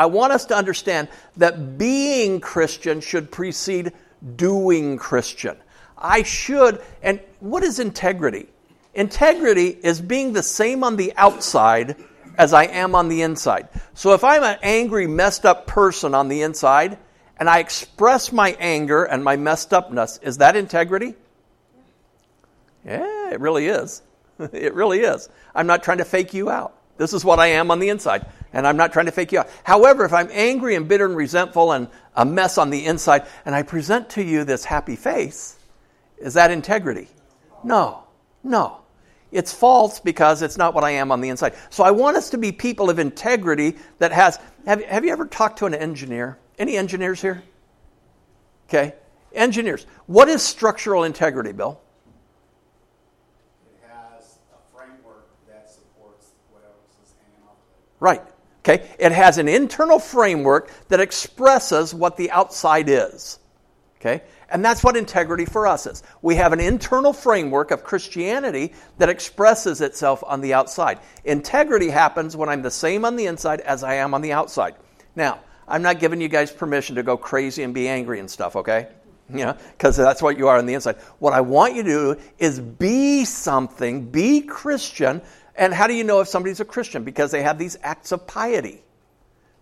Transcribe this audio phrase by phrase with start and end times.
[0.00, 3.92] I want us to understand that being Christian should precede
[4.34, 5.58] doing Christian.
[5.98, 8.48] I should, and what is integrity?
[8.94, 11.96] Integrity is being the same on the outside
[12.38, 13.68] as I am on the inside.
[13.92, 16.96] So if I'm an angry, messed up person on the inside,
[17.36, 21.14] and I express my anger and my messed upness, is that integrity?
[22.86, 24.00] Yeah, it really is.
[24.38, 25.28] it really is.
[25.54, 26.79] I'm not trying to fake you out.
[27.00, 29.38] This is what I am on the inside, and I'm not trying to fake you
[29.38, 29.48] out.
[29.64, 33.54] However, if I'm angry and bitter and resentful and a mess on the inside, and
[33.54, 35.56] I present to you this happy face,
[36.18, 37.08] is that integrity?
[37.64, 38.02] No,
[38.44, 38.82] no.
[39.32, 41.54] It's false because it's not what I am on the inside.
[41.70, 44.38] So I want us to be people of integrity that has.
[44.66, 46.36] Have, have you ever talked to an engineer?
[46.58, 47.42] Any engineers here?
[48.68, 48.94] Okay.
[49.32, 49.86] Engineers.
[50.04, 51.80] What is structural integrity, Bill?
[58.00, 58.22] Right.
[58.60, 58.88] Okay?
[58.98, 63.38] It has an internal framework that expresses what the outside is.
[64.00, 64.22] Okay?
[64.48, 66.02] And that's what integrity for us is.
[66.22, 70.98] We have an internal framework of Christianity that expresses itself on the outside.
[71.24, 74.74] Integrity happens when I'm the same on the inside as I am on the outside.
[75.14, 78.56] Now, I'm not giving you guys permission to go crazy and be angry and stuff,
[78.56, 78.88] okay?
[79.28, 80.96] Know, because that's what you are on the inside.
[81.20, 85.22] What I want you to do is be something, be Christian,
[85.56, 87.04] and how do you know if somebody's a Christian?
[87.04, 88.82] Because they have these acts of piety.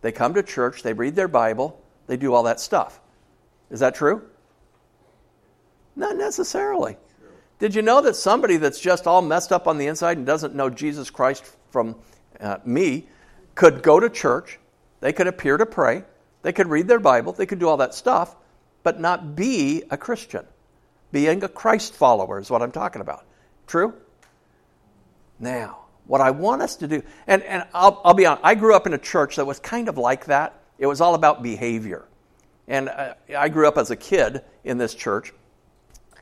[0.01, 3.01] They come to church, they read their Bible, they do all that stuff.
[3.71, 4.23] Is that true?
[5.97, 6.97] Not necessarily.
[7.59, 10.55] Did you know that somebody that's just all messed up on the inside and doesn't
[10.55, 11.97] know Jesus Christ from
[12.41, 13.09] uh, me
[13.57, 14.61] could go to church,
[15.01, 16.05] they could appear to pray,
[16.43, 18.37] they could read their Bible, they could do all that stuff,
[18.85, 20.47] but not be a Christian?
[21.11, 23.25] Being a Christ follower is what I'm talking about.
[23.67, 23.95] True?
[25.39, 28.75] Now, what I want us to do, and, and I'll, I'll be honest, I grew
[28.75, 30.55] up in a church that was kind of like that.
[30.79, 32.05] It was all about behavior.
[32.67, 35.33] And uh, I grew up as a kid in this church.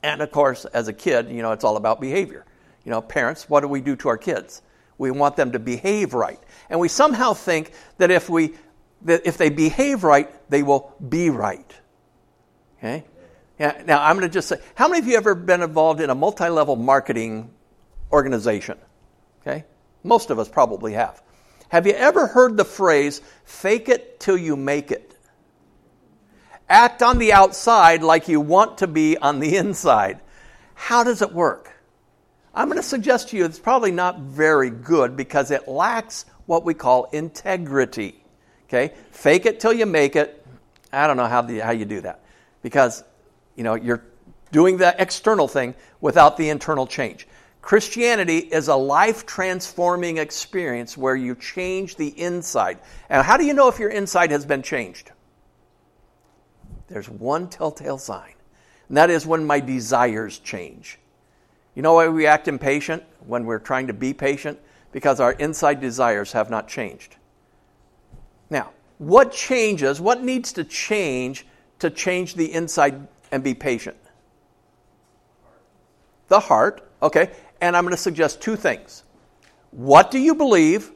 [0.03, 2.44] And of course, as a kid, you know, it's all about behavior.
[2.84, 4.62] You know, parents, what do we do to our kids?
[4.99, 6.41] We want them to behave right.
[6.71, 8.54] And we somehow think that if we
[9.03, 11.71] that if they behave right, they will be right.
[12.78, 13.04] Okay?
[13.59, 16.00] Yeah, now I'm going to just say, how many of you have ever been involved
[16.00, 17.50] in a multi-level marketing
[18.12, 18.78] organization?
[19.47, 19.65] Okay?
[20.03, 21.23] Most of us probably have.
[21.69, 25.17] Have you ever heard the phrase, fake it till you make it?
[26.69, 30.21] Act on the outside like you want to be on the inside.
[30.75, 31.73] How does it work?
[32.55, 36.65] I'm going to suggest to you it's probably not very good because it lacks what
[36.65, 38.25] we call integrity.
[38.69, 38.95] Okay?
[39.11, 40.45] Fake it till you make it.
[40.93, 42.21] I don't know how, the, how you do that
[42.63, 43.05] because
[43.55, 44.05] you know you're
[44.51, 47.27] doing the external thing without the internal change.
[47.66, 52.78] Christianity is a life transforming experience where you change the inside.
[53.10, 55.10] And how do you know if your inside has been changed?
[56.87, 58.34] There's one telltale sign,
[58.87, 61.00] and that is when my desires change.
[61.75, 64.60] You know why we act impatient when we're trying to be patient?
[64.93, 67.16] Because our inside desires have not changed.
[68.48, 71.44] Now, what changes, what needs to change
[71.81, 73.97] to change the inside and be patient?
[76.28, 79.03] The heart, okay and I'm going to suggest two things.
[79.71, 80.91] What do you believe?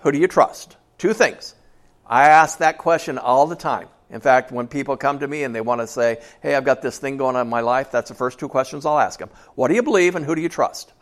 [0.00, 0.76] Who do you trust?
[0.96, 1.54] Two things.
[2.06, 3.88] I ask that question all the time.
[4.10, 6.80] In fact, when people come to me and they want to say, Hey, I've got
[6.80, 9.28] this thing going on in my life, that's the first two questions I'll ask them.
[9.54, 10.92] What do you believe and who do you trust?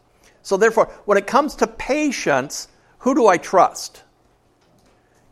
[0.43, 4.03] So, therefore, when it comes to patience, who do I trust?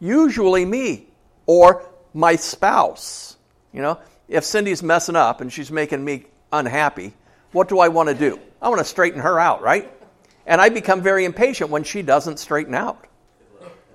[0.00, 1.08] Usually me
[1.46, 3.36] or my spouse.
[3.72, 3.98] You know,
[4.28, 7.14] if Cindy's messing up and she's making me unhappy,
[7.54, 8.38] what do I want to do?
[8.60, 9.90] I want to straighten her out, right?
[10.44, 13.06] And I become very impatient when she doesn't straighten out.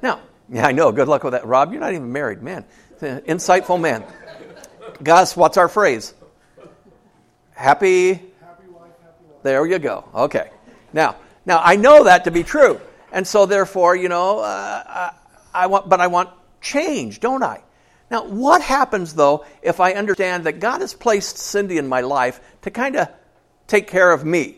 [0.01, 0.91] Now, yeah, I know.
[0.91, 1.45] Good luck with that.
[1.45, 2.65] Rob, you're not even married, man.
[3.01, 4.03] Insightful man.
[5.03, 6.13] Gus, what's our phrase?
[7.51, 8.13] Happy.
[8.13, 8.63] Happy happy.
[9.43, 10.05] There you go.
[10.15, 10.49] Okay.
[10.93, 12.79] Now, now I know that to be true,
[13.11, 15.11] and so therefore, you know, uh, I,
[15.53, 16.29] I want, but I want
[16.61, 17.61] change, don't I?
[18.09, 22.39] Now, what happens though if I understand that God has placed Cindy in my life
[22.61, 23.09] to kind of
[23.69, 24.57] take care of me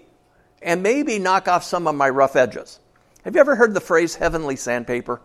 [0.62, 2.80] and maybe knock off some of my rough edges.
[3.24, 5.22] Have you ever heard the phrase heavenly sandpaper?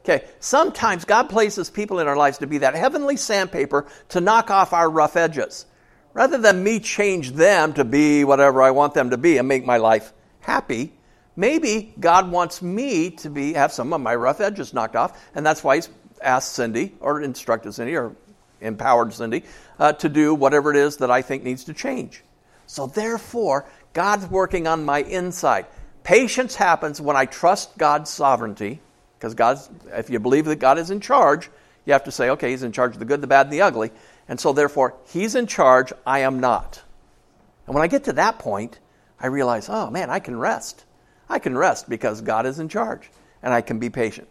[0.00, 4.50] Okay, sometimes God places people in our lives to be that heavenly sandpaper to knock
[4.50, 5.66] off our rough edges.
[6.12, 9.66] Rather than me change them to be whatever I want them to be and make
[9.66, 10.92] my life happy,
[11.34, 15.44] maybe God wants me to be have some of my rough edges knocked off, and
[15.44, 15.88] that's why He's
[16.22, 18.14] asked Cindy or instructed Cindy or
[18.60, 19.44] empowered Cindy
[19.78, 22.22] uh, to do whatever it is that I think needs to change.
[22.66, 25.66] So therefore, God's working on my inside.
[26.02, 28.80] Patience happens when I trust God's sovereignty
[29.18, 31.50] Because God's, if you believe that God is in charge,
[31.84, 33.62] you have to say, okay, He's in charge of the good, the bad, and the
[33.62, 33.90] ugly.
[34.28, 36.82] And so, therefore, He's in charge, I am not.
[37.66, 38.78] And when I get to that point,
[39.18, 40.84] I realize, oh man, I can rest.
[41.28, 43.10] I can rest because God is in charge
[43.42, 44.28] and I can be patient.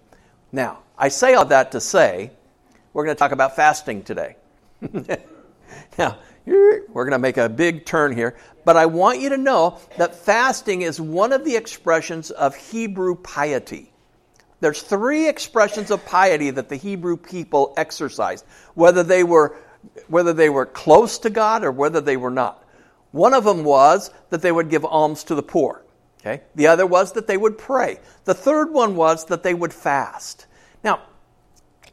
[0.51, 2.31] Now, I say all that to say
[2.93, 4.37] we're going to talk about fasting today.
[5.97, 9.79] now, we're going to make a big turn here, but I want you to know
[9.97, 13.91] that fasting is one of the expressions of Hebrew piety.
[14.59, 19.57] There's three expressions of piety that the Hebrew people exercised, whether they were
[20.07, 22.63] whether they were close to God or whether they were not.
[23.11, 25.83] One of them was that they would give alms to the poor.
[26.19, 26.41] Okay?
[26.55, 27.99] The other was that they would pray.
[28.23, 30.47] The third one was that they would fast.
[30.83, 31.01] Now,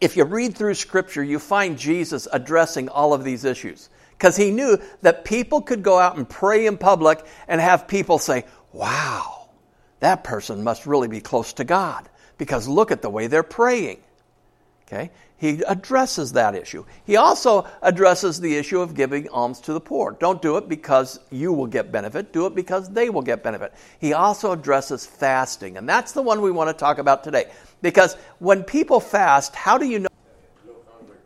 [0.00, 3.90] if you read through Scripture, you find Jesus addressing all of these issues
[4.22, 8.18] because he knew that people could go out and pray in public and have people
[8.18, 9.48] say, Wow,
[9.98, 12.08] that person must really be close to God
[12.38, 14.00] because look at the way they're praying.
[14.86, 15.10] Okay?
[15.38, 16.84] He addresses that issue.
[17.04, 20.12] He also addresses the issue of giving alms to the poor.
[20.12, 23.74] Don't do it because you will get benefit, do it because they will get benefit.
[23.98, 27.50] He also addresses fasting, and that's the one we want to talk about today.
[27.80, 30.08] Because when people fast, how do you know?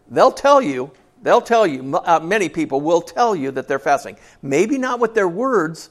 [0.09, 0.93] They'll tell you,
[1.27, 4.17] they'll tell you, uh, many people will tell you that they're fasting.
[4.43, 5.91] Maybe not with their words,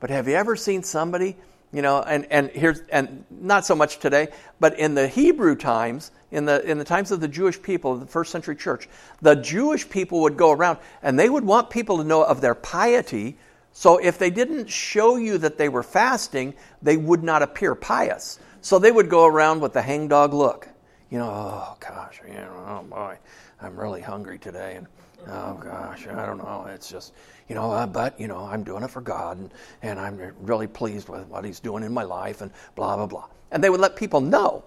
[0.00, 1.36] but have you ever seen somebody
[1.72, 4.28] you know, and, and here's and not so much today,
[4.58, 8.06] but in the Hebrew times, in the in the times of the Jewish people the
[8.06, 8.88] first century church,
[9.22, 12.56] the Jewish people would go around and they would want people to know of their
[12.56, 13.36] piety.
[13.72, 18.40] So if they didn't show you that they were fasting, they would not appear pious.
[18.62, 20.68] So they would go around with the hangdog look.
[21.08, 23.18] You know, oh gosh, know, oh boy,
[23.62, 24.86] I'm really hungry today, and
[25.28, 26.66] oh gosh, I don't know.
[26.68, 27.12] It's just
[27.50, 29.52] you know, uh, but, you know, I'm doing it for God and,
[29.82, 33.26] and I'm really pleased with what He's doing in my life and blah, blah, blah.
[33.50, 34.62] And they would let people know.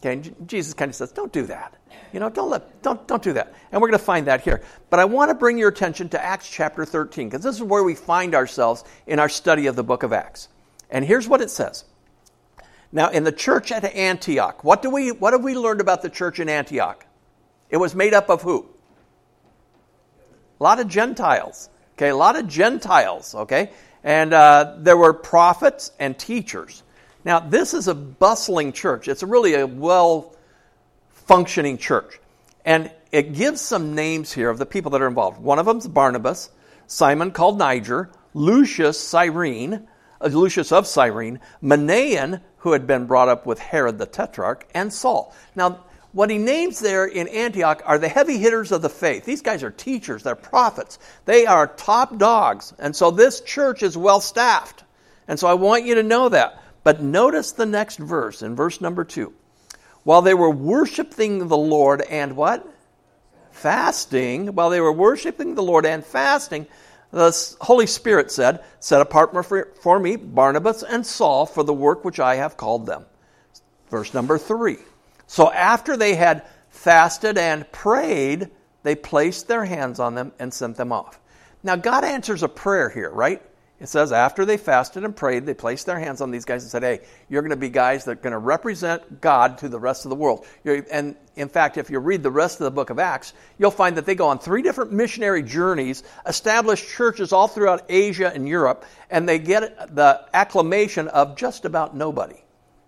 [0.00, 1.76] Okay, and Jesus kind of says, don't do that.
[2.12, 3.54] You know, don't, let, don't, don't do that.
[3.70, 4.62] And we're going to find that here.
[4.90, 7.84] But I want to bring your attention to Acts chapter 13 because this is where
[7.84, 10.48] we find ourselves in our study of the book of Acts.
[10.90, 11.84] And here's what it says.
[12.90, 16.10] Now, in the church at Antioch, what, do we, what have we learned about the
[16.10, 17.06] church in Antioch?
[17.70, 18.66] It was made up of who?
[20.60, 21.68] A lot of Gentiles.
[21.96, 23.70] Okay, a lot of Gentiles, okay?
[24.02, 26.82] And uh, there were prophets and teachers.
[27.24, 29.08] Now, this is a bustling church.
[29.08, 30.34] It's really a well
[31.10, 32.20] functioning church.
[32.64, 35.40] And it gives some names here of the people that are involved.
[35.40, 36.50] One of them is Barnabas,
[36.86, 39.86] Simon called Niger, Lucius Cyrene,
[40.20, 44.92] uh, Lucius of Cyrene, Manaen, who had been brought up with Herod the Tetrarch, and
[44.92, 45.34] Saul.
[45.54, 45.84] Now,
[46.14, 49.24] what he names there in Antioch are the heavy hitters of the faith.
[49.24, 52.72] These guys are teachers, they're prophets, they are top dogs.
[52.78, 54.84] And so this church is well staffed.
[55.26, 56.62] And so I want you to know that.
[56.84, 59.32] But notice the next verse, in verse number two.
[60.04, 62.64] While they were worshiping the Lord and what?
[63.50, 64.54] Fasting.
[64.54, 66.68] While they were worshiping the Lord and fasting,
[67.10, 69.34] the Holy Spirit said, Set apart
[69.82, 73.04] for me Barnabas and Saul for the work which I have called them.
[73.90, 74.76] Verse number three.
[75.26, 78.50] So after they had fasted and prayed,
[78.82, 81.18] they placed their hands on them and sent them off.
[81.62, 83.42] Now, God answers a prayer here, right?
[83.80, 86.70] It says, after they fasted and prayed, they placed their hands on these guys and
[86.70, 89.80] said, Hey, you're going to be guys that are going to represent God to the
[89.80, 90.46] rest of the world.
[90.64, 93.96] And in fact, if you read the rest of the book of Acts, you'll find
[93.96, 98.84] that they go on three different missionary journeys, establish churches all throughout Asia and Europe,
[99.10, 102.43] and they get the acclamation of just about nobody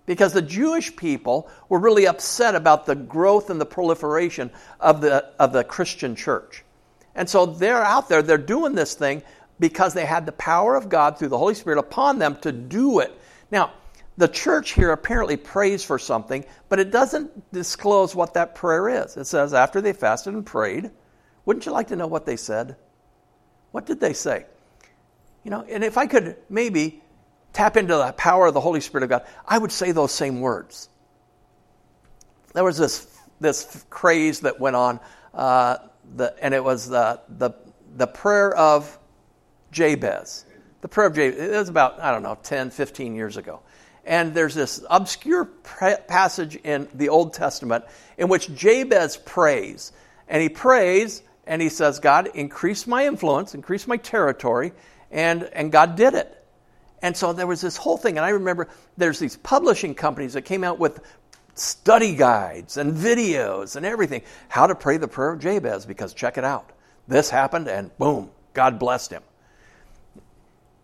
[0.07, 5.27] because the Jewish people were really upset about the growth and the proliferation of the,
[5.39, 6.65] of the Christian church.
[7.15, 9.23] And so they're out there, they're doing this thing
[9.59, 13.01] because they had the power of God through the Holy Spirit upon them to do
[13.01, 13.19] it.
[13.51, 13.73] Now,
[14.19, 19.17] the church here apparently prays for something, but it doesn't disclose what that prayer is.
[19.17, 20.91] It says, after they fasted and prayed,
[21.45, 22.77] wouldn't you like to know what they said?
[23.73, 24.47] What did they say?
[25.45, 27.03] You know, and if I could maybe
[27.57, 30.43] tap into the power of the Holy Spirit of God, I would say those same
[30.43, 30.91] words.
[32.53, 33.07] There was this,
[33.41, 35.01] this craze that went on,
[35.33, 35.79] uh,
[36.17, 37.53] the, and it was the, the,
[37.97, 38.99] the prayer of
[39.73, 40.45] Jabez.
[40.83, 43.61] The prayer of Jabez, it was about, I don't know, 10, 15 years ago.
[44.05, 47.87] And there's this obscure passage in the Old Testament
[48.19, 49.93] in which Jabez prays.
[50.29, 54.75] And he prays and he says, God, increase my influence, increase my territory.
[55.11, 56.36] And, and God did it.
[57.03, 58.17] And so there was this whole thing.
[58.17, 61.01] And I remember there's these publishing companies that came out with
[61.55, 64.23] study guides and videos and everything.
[64.49, 66.71] How to pray the prayer of Jabez, because check it out.
[67.09, 69.23] This happened and boom, God blessed him.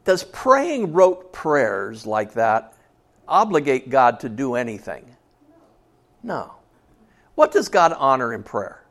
[0.05, 2.75] Does praying rote prayers like that
[3.29, 5.05] obligate God to do anything?
[6.23, 6.53] No.
[7.35, 8.83] What does God honor in prayer?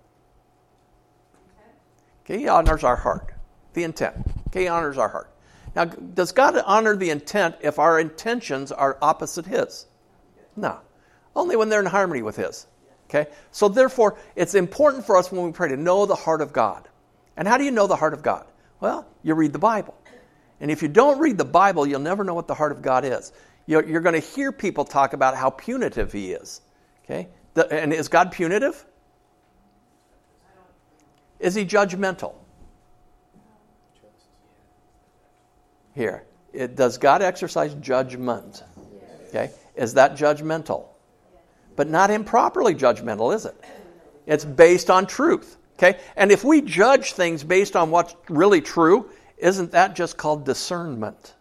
[2.25, 3.33] Okay, He honors our heart,
[3.73, 4.15] the intent.
[4.47, 5.30] Okay, He honors our heart.
[5.75, 9.85] Now, does God honor the intent if our intentions are opposite His?
[10.55, 10.79] No.
[11.35, 12.67] Only when they're in harmony with His.
[13.09, 13.29] Okay?
[13.51, 16.87] So, therefore, it's important for us when we pray to know the heart of God.
[17.37, 18.45] And how do you know the heart of God?
[18.79, 19.95] Well, you read the Bible.
[20.59, 23.05] And if you don't read the Bible, you'll never know what the heart of God
[23.05, 23.31] is.
[23.65, 26.61] You're, you're going to hear people talk about how punitive He is.
[27.05, 27.29] Okay?
[27.53, 28.85] The, and is God punitive?
[31.39, 32.35] Is He judgmental?
[35.93, 36.23] Here.
[36.53, 38.63] It, does God exercise judgment?
[39.29, 39.51] Okay?
[39.75, 40.85] Is that judgmental?
[41.75, 43.55] But not improperly judgmental, is it?
[44.25, 45.57] It's based on truth.
[45.77, 45.99] Okay?
[46.15, 51.33] And if we judge things based on what's really true, isn't that just called discernment?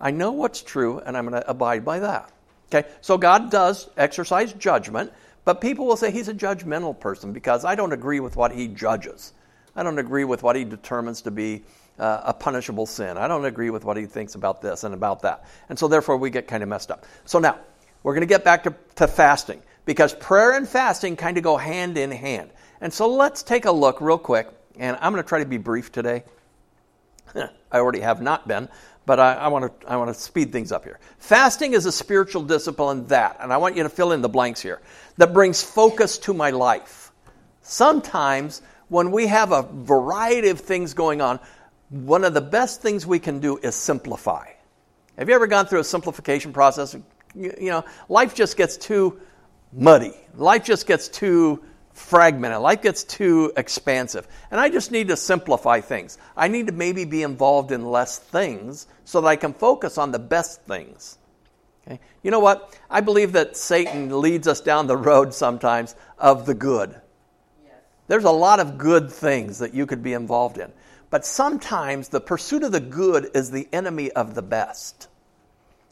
[0.00, 2.32] I know what's true and I'm going to abide by that.
[2.72, 2.88] Okay?
[3.00, 5.12] So God does exercise judgment,
[5.44, 8.68] but people will say he's a judgmental person because I don't agree with what he
[8.68, 9.32] judges.
[9.76, 11.62] I don't agree with what he determines to be
[11.98, 13.16] uh, a punishable sin.
[13.16, 15.44] I don't agree with what he thinks about this and about that.
[15.68, 17.04] And so therefore we get kind of messed up.
[17.24, 17.58] So now,
[18.02, 21.56] we're going to get back to, to fasting because prayer and fasting kind of go
[21.56, 22.50] hand in hand.
[22.80, 25.58] And so let's take a look real quick, and I'm going to try to be
[25.58, 26.24] brief today.
[27.34, 28.68] I already have not been,
[29.04, 31.00] but I, I, want to, I want to speed things up here.
[31.18, 34.60] Fasting is a spiritual discipline that, and I want you to fill in the blanks
[34.60, 34.80] here,
[35.16, 37.10] that brings focus to my life.
[37.62, 41.40] Sometimes when we have a variety of things going on,
[41.90, 44.48] one of the best things we can do is simplify.
[45.16, 46.96] Have you ever gone through a simplification process?
[47.34, 49.20] You, know, life just gets too
[49.72, 50.14] muddy.
[50.34, 52.60] Life just gets too fragmented.
[52.60, 54.28] Life gets too expansive.
[54.50, 56.18] And I just need to simplify things.
[56.36, 60.12] I need to maybe be involved in less things so that I can focus on
[60.12, 61.18] the best things.
[61.86, 62.00] Okay?
[62.22, 62.78] You know what?
[62.88, 66.90] I believe that Satan leads us down the road sometimes of the good.
[67.64, 67.74] Yes.
[68.06, 70.72] There's a lot of good things that you could be involved in.
[71.10, 75.08] But sometimes the pursuit of the good is the enemy of the best.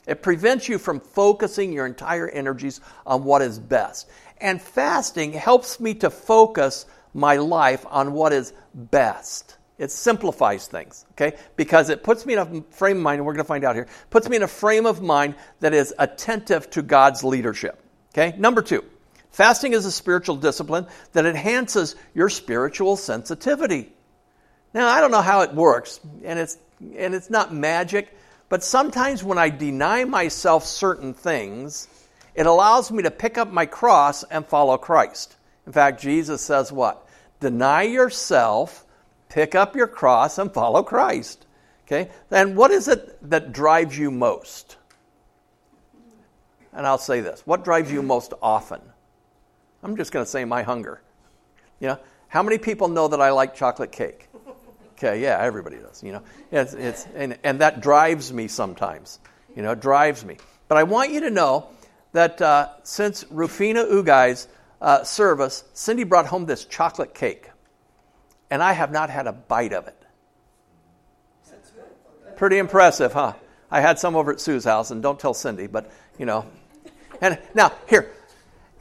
[0.07, 4.09] It prevents you from focusing your entire energies on what is best.
[4.41, 9.57] And fasting helps me to focus my life on what is best.
[9.79, 11.37] It simplifies things, okay?
[11.57, 13.75] Because it puts me in a frame of mind, and we're going to find out
[13.75, 17.83] here, puts me in a frame of mind that is attentive to God's leadership.
[18.15, 18.35] Okay?
[18.39, 18.85] Number two,
[19.31, 23.93] fasting is a spiritual discipline that enhances your spiritual sensitivity.
[24.77, 28.15] Now, I don't know how it works, and it's, and it's not magic,
[28.51, 31.89] but sometimes when I deny myself certain things,
[32.35, 35.35] it allows me to pick up my cross and follow Christ.
[35.67, 37.09] In fact, Jesus says what?
[37.41, 38.85] Deny yourself,
[39.31, 41.47] pick up your cross, and follow Christ.
[41.87, 42.11] Okay?
[42.29, 44.77] Then what is it that drives you most?
[46.75, 48.83] And I'll say this what drives you most often?
[49.83, 51.01] I'm just going to say my hunger.
[51.81, 54.29] You know, how many people know that I like chocolate cake?
[54.97, 56.03] Okay, yeah, everybody does.
[56.03, 59.19] You know, it's, it's and, and that drives me sometimes.
[59.55, 60.39] You know, it drives me.
[60.69, 61.69] But I want you to know
[62.13, 64.49] that uh, since Rufina Ugai's
[64.81, 67.51] uh, service, Cindy brought home this chocolate cake,
[68.51, 70.03] and I have not had a bite of it.
[72.37, 73.35] Pretty impressive, huh?
[73.71, 76.47] I had some over at Sue's house, and don't tell Cindy, but you know.
[77.21, 78.13] And now here,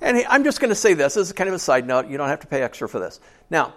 [0.01, 1.15] and I'm just going to say this.
[1.15, 2.07] This is kind of a side note.
[2.07, 3.19] You don't have to pay extra for this.
[3.49, 3.73] Now,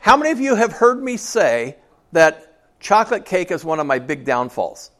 [0.00, 1.76] how many of you have heard me say
[2.12, 4.90] that chocolate cake is one of my big downfalls?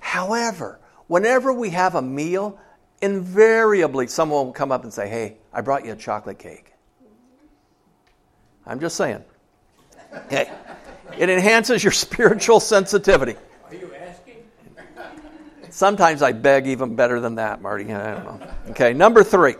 [0.00, 2.58] However, whenever we have a meal,
[3.02, 6.72] invariably someone will come up and say, Hey, I brought you a chocolate cake.
[8.66, 9.24] I'm just saying.
[10.28, 10.50] Hey,
[11.18, 13.36] it enhances your spiritual sensitivity.
[13.68, 14.36] Are you asking?
[15.70, 17.92] Sometimes I beg even better than that, Marty.
[17.92, 18.50] I don't know.
[18.70, 19.56] Okay, number three.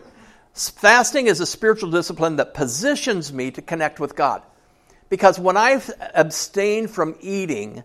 [0.59, 4.43] Fasting is a spiritual discipline that positions me to connect with God.
[5.09, 5.81] Because when I
[6.15, 7.85] abstain from eating,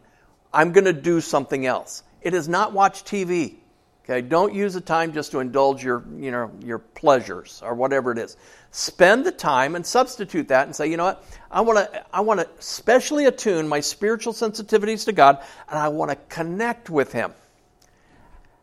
[0.51, 2.03] I'm going to do something else.
[2.21, 3.55] It is not watch TV.
[4.03, 8.11] Okay, don't use the time just to indulge your, you know, your pleasures or whatever
[8.11, 8.35] it is.
[8.71, 11.23] Spend the time and substitute that and say, you know what?
[11.49, 15.87] I want to I want to specially attune my spiritual sensitivities to God and I
[15.87, 17.33] want to connect with him.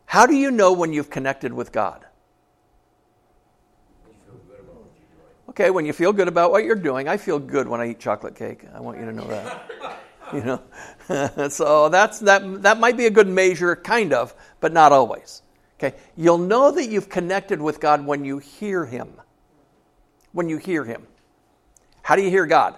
[0.05, 2.05] How do you know when you've connected with God?
[5.51, 7.99] Okay, when you feel good about what you're doing, I feel good when I eat
[7.99, 8.63] chocolate cake.
[8.73, 9.99] I want you to know that.
[10.33, 12.61] you know, so that's that.
[12.61, 15.41] That might be a good measure, kind of, but not always.
[15.77, 19.09] Okay, you'll know that you've connected with God when you hear Him.
[20.31, 21.05] When you hear Him,
[22.01, 22.77] how do you hear God?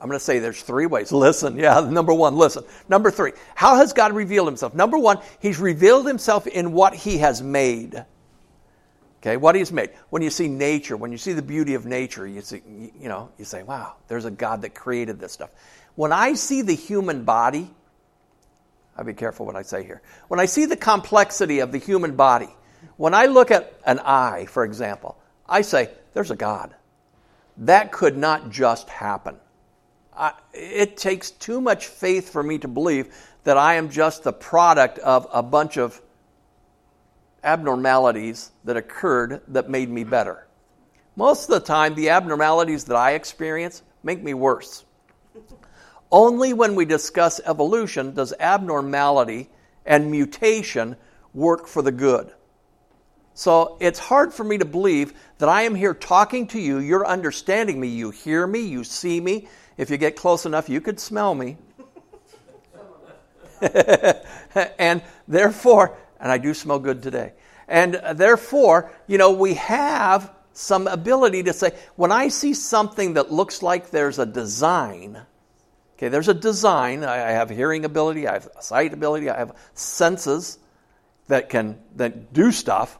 [0.00, 1.12] I'm going to say there's three ways.
[1.12, 1.78] Listen, yeah.
[1.88, 2.64] Number one, listen.
[2.88, 4.74] Number three, how has God revealed Himself?
[4.74, 8.04] Number one, He's revealed Himself in what He has made.
[9.24, 9.88] Okay, what he's made.
[10.10, 12.60] When you see nature, when you see the beauty of nature, you see,
[13.00, 15.48] you know, you say, "Wow, there's a God that created this stuff."
[15.94, 17.70] When I see the human body,
[18.98, 20.02] I'll be careful what I say here.
[20.28, 22.54] When I see the complexity of the human body,
[22.98, 25.16] when I look at an eye, for example,
[25.48, 26.74] I say, "There's a God."
[27.56, 29.36] That could not just happen.
[30.14, 33.14] I, it takes too much faith for me to believe
[33.44, 36.02] that I am just the product of a bunch of
[37.44, 40.46] abnormalities that occurred that made me better.
[41.16, 44.84] Most of the time, the abnormalities that I experience make me worse.
[46.10, 49.50] Only when we discuss evolution does abnormality
[49.86, 50.96] and mutation
[51.32, 52.32] work for the good.
[53.34, 57.06] So it's hard for me to believe that I am here talking to you, you're
[57.06, 59.48] understanding me, you hear me, you see me.
[59.76, 61.56] If you get close enough, you could smell me.
[64.78, 67.34] and therefore, and I do smell good today.
[67.68, 73.30] And therefore, you know, we have some ability to say, when I see something that
[73.30, 75.20] looks like there's a design,
[75.96, 77.04] okay, there's a design.
[77.04, 80.58] I have hearing ability, I have sight ability, I have senses
[81.28, 82.98] that can that do stuff.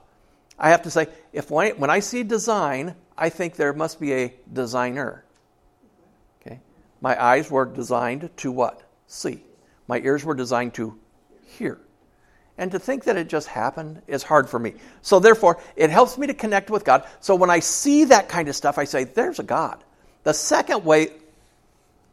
[0.58, 4.12] I have to say, if when when I see design, I think there must be
[4.12, 5.24] a designer.
[6.40, 6.60] Okay?
[7.00, 8.82] My eyes were designed to what?
[9.06, 9.42] See.
[9.86, 10.98] My ears were designed to
[11.58, 11.78] hear.
[12.56, 14.74] And to think that it just happened is hard for me.
[15.02, 17.04] So, therefore, it helps me to connect with God.
[17.20, 19.82] So, when I see that kind of stuff, I say, there's a God.
[20.22, 21.08] The second way,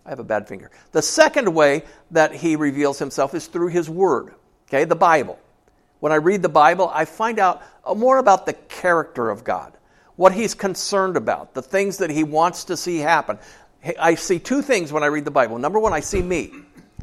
[0.06, 0.72] I have a bad finger.
[0.94, 4.34] The second way that He reveals Himself is through His Word,
[4.68, 5.40] okay, the Bible.
[6.00, 9.74] When I read the Bible, I find out uh, more about the character of God,
[10.16, 13.38] what He's concerned about, the things that He wants to see happen.
[14.00, 15.60] I see two things when I read the Bible.
[15.60, 16.52] Number one, I see me.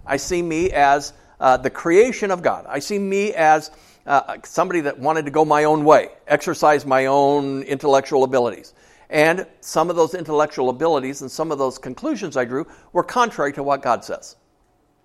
[0.04, 2.66] I see me as uh, the creation of God.
[2.68, 3.70] I see me as
[4.06, 8.72] uh, somebody that wanted to go my own way, exercise my own intellectual abilities.
[9.10, 13.52] And some of those intellectual abilities and some of those conclusions I drew were contrary
[13.54, 14.36] to what God says.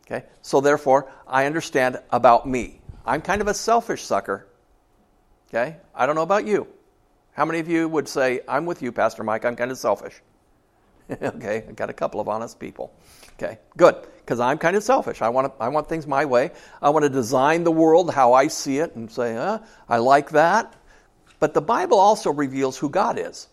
[0.05, 0.25] Okay?
[0.41, 2.81] So therefore, I understand about me.
[3.05, 4.47] I'm kind of a selfish sucker.
[5.49, 5.77] Okay?
[5.95, 6.67] I don't know about you.
[7.33, 10.21] How many of you would say, I'm with you, Pastor Mike, I'm kind of selfish?
[11.21, 12.93] okay, I got a couple of honest people.
[13.33, 13.95] Okay, good.
[14.17, 15.21] Because I'm kind of selfish.
[15.21, 16.51] I want, to, I want things my way.
[16.81, 19.37] I want to design the world how I see it and say,
[19.89, 20.73] I like that.
[21.39, 23.47] But the Bible also reveals who God is.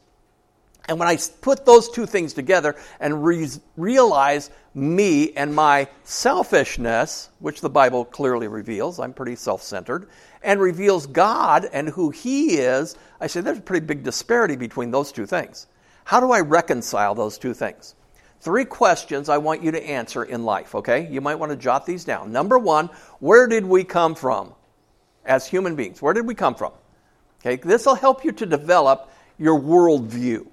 [0.89, 7.31] And when I put those two things together and re- realize me and my selfishness,
[7.39, 10.09] which the Bible clearly reveals, I'm pretty self centered,
[10.43, 14.91] and reveals God and who He is, I say there's a pretty big disparity between
[14.91, 15.67] those two things.
[16.05, 17.95] How do I reconcile those two things?
[18.41, 21.07] Three questions I want you to answer in life, okay?
[21.11, 22.33] You might want to jot these down.
[22.33, 24.55] Number one, where did we come from
[25.25, 26.01] as human beings?
[26.01, 26.73] Where did we come from?
[27.41, 30.47] Okay, this will help you to develop your worldview.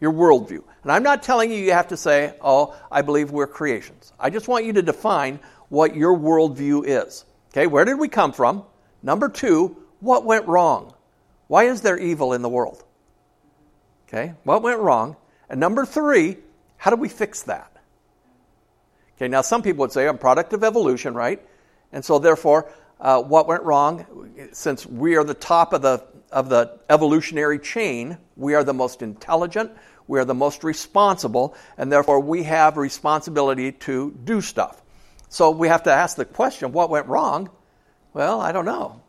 [0.00, 0.62] Your worldview.
[0.82, 4.12] And I'm not telling you you have to say, oh, I believe we're creations.
[4.18, 5.38] I just want you to define
[5.68, 7.24] what your worldview is.
[7.52, 8.64] Okay, where did we come from?
[9.02, 10.94] Number two, what went wrong?
[11.46, 12.84] Why is there evil in the world?
[14.12, 15.16] Okay, what went wrong?
[15.48, 16.36] And number three,
[16.76, 17.72] how do we fix that?
[19.16, 21.40] Okay, now some people would say I'm product of evolution, right?
[21.92, 22.70] And so therefore,
[23.00, 24.30] uh, what went wrong?
[24.52, 29.02] Since we are the top of the of the evolutionary chain, we are the most
[29.02, 29.70] intelligent,
[30.06, 34.82] we are the most responsible, and therefore we have responsibility to do stuff.
[35.28, 37.50] So we have to ask the question, what went wrong?
[38.12, 39.00] Well, I don't know.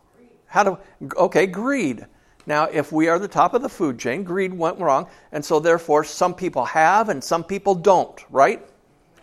[0.47, 0.77] How do
[1.17, 2.05] okay, greed.
[2.45, 5.59] Now, if we are the top of the food chain, greed went wrong, and so
[5.59, 8.61] therefore some people have and some people don't, right?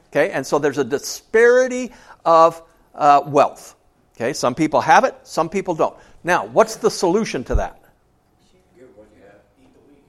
[0.09, 1.93] Okay, and so there's a disparity
[2.25, 2.63] of
[2.95, 3.77] uh, wealth.
[4.17, 5.97] Okay, some people have it, some people don't.
[6.25, 7.81] Now, what's the solution to that?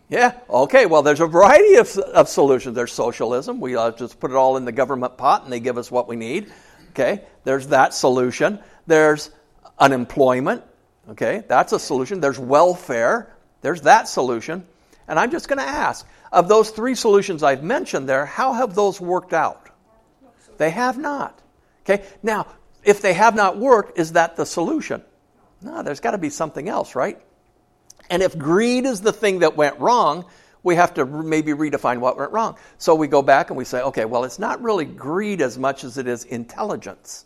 [0.10, 2.76] Yeah, okay, well, there's a variety of, of solutions.
[2.76, 3.62] There's socialism.
[3.62, 6.10] We uh, just put it all in the government pot and they give us what
[6.10, 6.52] we need.
[6.89, 8.60] Okay, there's that solution.
[8.88, 9.32] There's
[9.80, 10.63] unemployment.
[11.12, 12.21] Okay, that's a solution.
[12.21, 13.36] There's welfare.
[13.62, 14.65] There's that solution.
[15.08, 18.76] And I'm just going to ask of those three solutions I've mentioned there, how have
[18.76, 19.69] those worked out?
[20.58, 21.41] They have not.
[21.84, 22.47] Okay, now,
[22.84, 25.04] if they have not worked, is that the solution?
[25.62, 27.21] No, there's got to be something else, right?
[28.10, 30.26] And if greed is the thing that went wrong,
[30.63, 32.56] we have to maybe redefine what went wrong.
[32.78, 35.84] So we go back and we say, okay, well, it's not really greed as much
[35.84, 37.26] as it is intelligence.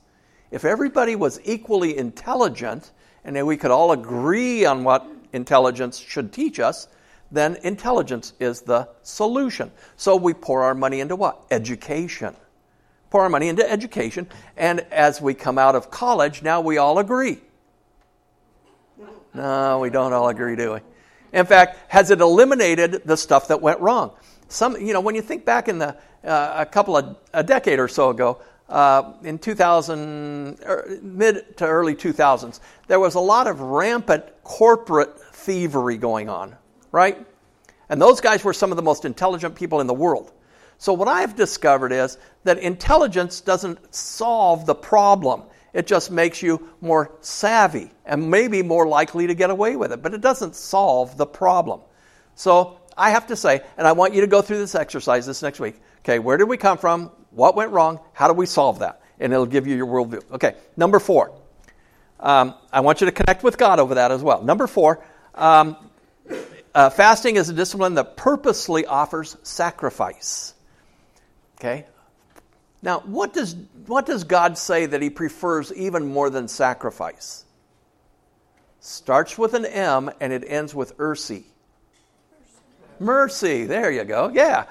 [0.52, 2.91] If everybody was equally intelligent,
[3.25, 6.88] and we could all agree on what intelligence should teach us,
[7.31, 9.71] then intelligence is the solution.
[9.97, 11.43] So we pour our money into what?
[11.51, 12.35] Education.
[13.09, 16.99] Pour our money into education, and as we come out of college, now we all
[16.99, 17.39] agree.
[19.33, 20.79] No, we don't all agree, do we?
[21.33, 24.11] In fact, has it eliminated the stuff that went wrong?
[24.47, 27.79] Some, you know, when you think back in the uh, a couple of a decade
[27.79, 33.47] or so ago, uh, in 2000, er, mid to early 2000s, there was a lot
[33.47, 36.56] of rampant corporate thievery going on,
[36.91, 37.25] right?
[37.89, 40.32] And those guys were some of the most intelligent people in the world.
[40.78, 45.43] So, what I've discovered is that intelligence doesn't solve the problem.
[45.73, 50.01] It just makes you more savvy and maybe more likely to get away with it,
[50.01, 51.82] but it doesn't solve the problem.
[52.36, 55.41] So, I have to say, and I want you to go through this exercise this
[55.41, 55.75] next week.
[55.99, 57.12] Okay, where did we come from?
[57.36, 58.00] What went wrong?
[58.13, 59.02] How do we solve that?
[59.19, 60.24] And it'll give you your worldview.
[60.32, 61.32] Okay, number four.
[62.19, 64.41] Um, I want you to connect with God over that as well.
[64.41, 65.04] Number four,
[65.36, 65.76] um,
[66.74, 70.54] uh, fasting is a discipline that purposely offers sacrifice.
[71.58, 71.86] Okay?
[72.82, 77.43] Now, what does, what does God say that He prefers even more than sacrifice?
[78.80, 81.43] Starts with an M and it ends with Ursi.
[83.00, 83.65] Mercy.
[83.65, 84.30] There you go.
[84.30, 84.65] Yeah.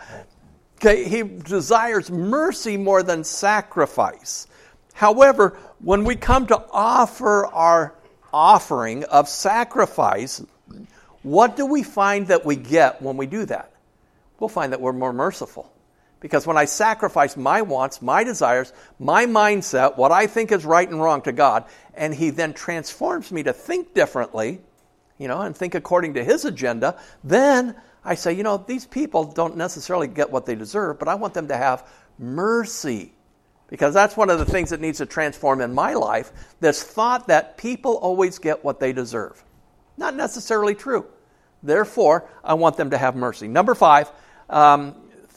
[0.77, 4.47] Okay, he desires mercy more than sacrifice.
[4.93, 7.95] However, when we come to offer our
[8.33, 10.43] offering of sacrifice,
[11.23, 13.73] what do we find that we get when we do that?
[14.39, 15.73] We'll find that we're more merciful.
[16.21, 20.89] Because when I sacrifice my wants, my desires, my mindset, what I think is right
[20.89, 24.61] and wrong to God, and He then transforms me to think differently,
[25.19, 29.25] you know, and think according to His agenda, then I say, you know, these people
[29.25, 31.89] don't necessarily get what they deserve, but I want them to have
[32.19, 33.13] mercy.
[33.69, 37.29] Because that's one of the things that needs to transform in my life this thought
[37.29, 39.43] that people always get what they deserve.
[39.97, 41.07] Not necessarily true.
[41.63, 43.49] Therefore, I want them to have mercy.
[43.49, 44.11] Number five,
[44.51, 44.95] um,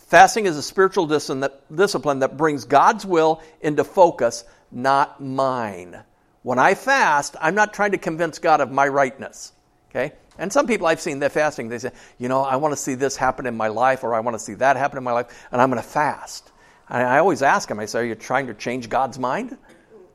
[0.07, 6.01] Fasting is a spiritual discipline that brings God's will into focus, not mine.
[6.43, 9.51] When I fast, I'm not trying to convince God of my rightness.
[9.89, 10.13] Okay?
[10.37, 12.95] And some people I've seen, they're fasting, they say, you know, I want to see
[12.95, 15.47] this happen in my life, or I want to see that happen in my life,
[15.51, 16.51] and I'm going to fast.
[16.89, 19.57] And I always ask them, I say, are you trying to change God's mind?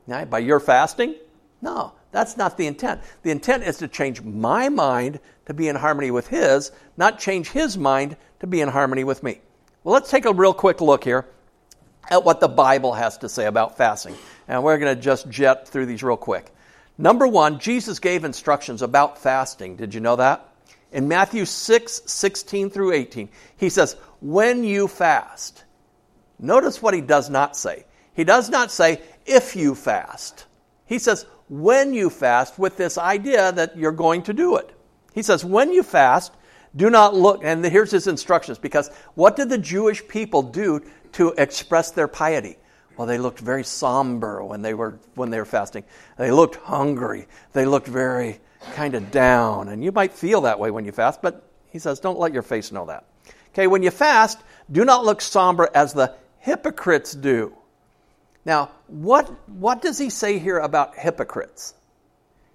[0.07, 1.15] By your fasting?
[1.61, 3.01] No, that's not the intent.
[3.21, 7.49] The intent is to change my mind to be in harmony with His, not change
[7.49, 9.39] His mind to be in harmony with me.
[9.83, 11.25] Well, let's take a real quick look here
[12.09, 14.15] at what the Bible has to say about fasting.
[14.47, 16.52] And we're going to just jet through these real quick.
[16.97, 19.75] Number one, Jesus gave instructions about fasting.
[19.75, 20.49] Did you know that?
[20.91, 25.63] In Matthew 6, 16 through 18, he says, When you fast.
[26.39, 27.85] Notice what he does not say.
[28.13, 30.45] He does not say, if you fast.
[30.85, 34.71] He says, when you fast, with this idea that you're going to do it.
[35.13, 36.33] He says, when you fast,
[36.75, 40.81] do not look, and here's his instructions because what did the Jewish people do
[41.13, 42.57] to express their piety?
[42.97, 45.83] Well, they looked very somber when they were when they were fasting.
[46.17, 47.27] They looked hungry.
[47.53, 48.39] They looked very
[48.75, 49.69] kind of down.
[49.69, 52.43] And you might feel that way when you fast, but he says, don't let your
[52.43, 53.05] face know that.
[53.53, 54.39] Okay, when you fast,
[54.71, 57.53] do not look somber as the hypocrites do.
[58.45, 61.73] Now, what, what does he say here about hypocrites?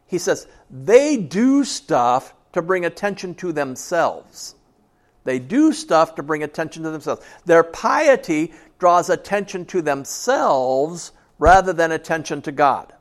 [0.07, 4.55] He says, they do stuff to bring attention to themselves.
[5.25, 7.25] They do stuff to bring attention to themselves.
[7.45, 12.93] Their piety draws attention to themselves rather than attention to God.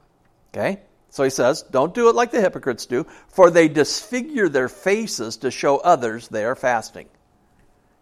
[0.54, 0.82] Okay?
[1.10, 5.38] So he says, don't do it like the hypocrites do, for they disfigure their faces
[5.38, 7.08] to show others they are fasting.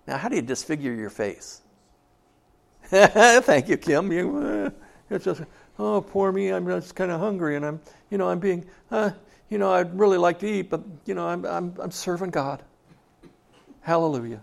[0.07, 1.61] Now, how do you disfigure your face?
[2.83, 4.11] Thank you, Kim.
[4.11, 4.69] You, uh,
[5.09, 5.41] it's just,
[5.79, 6.49] oh, poor me.
[6.49, 9.11] I'm just kind of hungry, and I'm, you know, I'm being, uh,
[9.49, 12.63] you know, I'd really like to eat, but, you know, I'm, I'm, I'm serving God.
[13.81, 14.41] Hallelujah.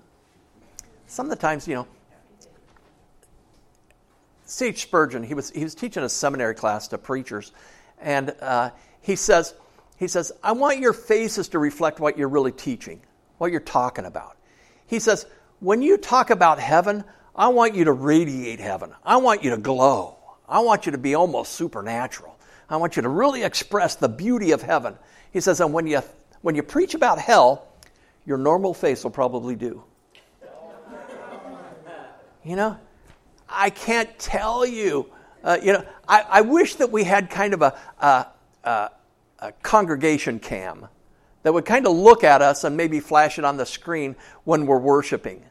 [1.07, 1.87] Some of the times, you know,
[4.53, 4.83] C.H.
[4.83, 7.53] Spurgeon, he was, he was teaching a seminary class to preachers,
[8.01, 9.55] and uh, he says,
[9.97, 13.01] he says, I want your faces to reflect what you're really teaching,
[13.39, 14.37] what you're talking about.
[14.87, 15.25] He says,
[15.61, 17.03] when you talk about heaven,
[17.35, 18.93] I want you to radiate heaven.
[19.03, 20.19] I want you to glow.
[20.47, 22.37] I want you to be almost supernatural.
[22.69, 24.99] I want you to really express the beauty of heaven.
[25.33, 26.03] He says, and when you,
[26.43, 27.67] when you preach about hell,
[28.27, 29.83] your normal face will probably do.
[32.45, 32.77] You know,
[33.53, 35.11] I can't tell you.
[35.43, 38.27] Uh, you know, I, I, wish that we had kind of a, a,
[38.63, 38.91] a,
[39.41, 40.87] a congregation cam
[41.43, 44.67] that would kind of look at us and maybe flash it on the screen when
[44.67, 45.43] we're worshiping.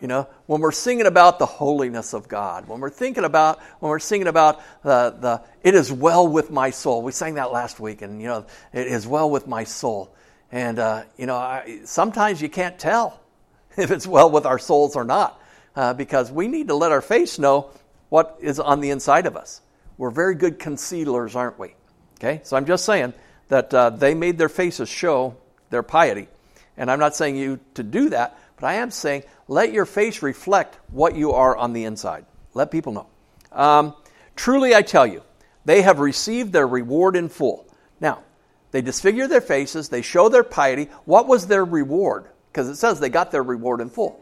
[0.00, 3.88] You know, when we're singing about the holiness of God, when we're thinking about, when
[3.88, 7.02] we're singing about the, the it is well with my soul.
[7.02, 10.14] We sang that last week, and, you know, it is well with my soul.
[10.52, 13.20] And, uh, you know, I, sometimes you can't tell
[13.76, 15.40] if it's well with our souls or not,
[15.76, 17.70] uh, because we need to let our face know
[18.08, 19.60] what is on the inside of us.
[19.98, 21.74] We're very good concealers, aren't we?
[22.18, 23.12] Okay, so I'm just saying
[23.48, 25.36] that uh, they made their faces show
[25.70, 26.28] their piety.
[26.76, 30.22] And I'm not saying you to do that, but I am saying let your face
[30.22, 32.26] reflect what you are on the inside.
[32.54, 33.06] Let people know.
[33.52, 33.94] Um,
[34.36, 35.22] Truly, I tell you,
[35.64, 37.66] they have received their reward in full.
[38.00, 38.22] Now,
[38.70, 40.90] they disfigure their faces, they show their piety.
[41.06, 42.26] What was their reward?
[42.52, 44.20] Because it says they got their reward in full.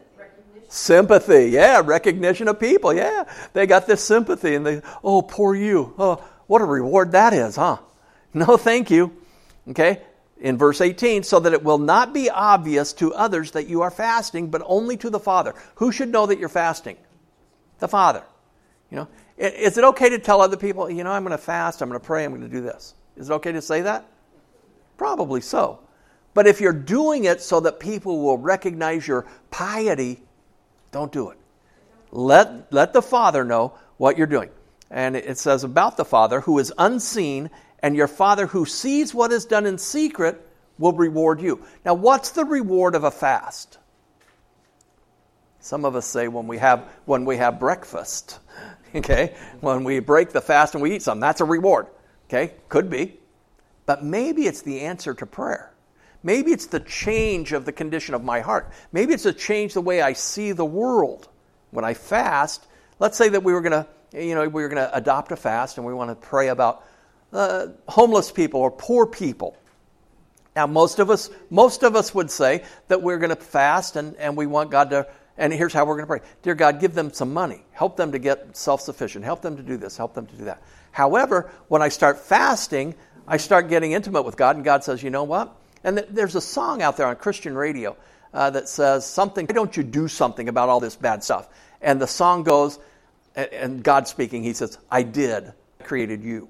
[0.75, 3.33] Sympathy, yeah, recognition of people, yeah.
[3.53, 5.95] They got this sympathy and they, oh, poor you.
[5.97, 6.17] Oh,
[6.49, 7.79] what a reward that is, huh?
[8.33, 9.17] No, thank you.
[9.69, 10.03] Okay?
[10.37, 13.91] In verse 18, so that it will not be obvious to others that you are
[13.93, 15.55] fasting, but only to the Father.
[15.77, 16.97] Who should know that you're fasting?
[17.79, 18.25] The Father.
[18.91, 19.09] You know,
[19.39, 22.01] is it okay to tell other people, you know, I'm going to fast, I'm going
[22.01, 22.97] to pray, I'm going to do this?
[23.17, 24.11] Is it okay to say that?
[24.97, 25.79] Probably so.
[26.35, 30.21] But if you're doing it so that people will recognize your piety,
[30.95, 31.39] don't do it.
[32.13, 34.51] Let, let the Father know what you're doing.
[34.93, 39.33] And it says about the Father who is unseen, and your Father who sees what
[39.33, 40.41] is done in secret
[40.79, 41.65] will reward you.
[41.85, 43.79] Now, what's the reward of a fast?
[45.59, 48.39] Some of us say when we have, when we have breakfast.
[48.95, 49.35] okay?
[49.61, 51.89] When we break the fast and we eat some, that's a reward,
[52.29, 52.55] okay?
[52.69, 53.19] Could be.
[53.85, 55.74] But maybe it's the answer to prayer.
[56.25, 58.73] Maybe it's the change of the condition of my heart.
[58.91, 61.29] Maybe it's a change the way I see the world.
[61.71, 62.67] When I fast,
[62.99, 63.87] let's say that we were going to,
[64.21, 66.85] you know, we were going to adopt a fast and we want to pray about
[67.33, 69.57] uh, homeless people or poor people.
[70.57, 74.17] Now, most of us, most of us would say that we're going to fast and,
[74.17, 75.07] and we want God to
[75.37, 77.65] and here's how we're going to pray Dear God, give them some money.
[77.73, 79.25] Help them to get self sufficient.
[79.25, 79.97] Help them to do this.
[79.97, 80.63] Help them to do that.
[80.93, 82.95] However, when I start fasting,
[83.27, 85.55] I start getting intimate with God, and God says, You know what?
[85.85, 87.97] And th- there's a song out there on Christian radio
[88.33, 91.49] uh, that says something, Why don't you do something about all this bad stuff?
[91.81, 92.79] And the song goes,
[93.37, 95.53] and God speaking, He says, I did.
[95.81, 96.49] I created you.